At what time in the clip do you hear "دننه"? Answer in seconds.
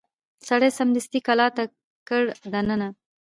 2.53-2.89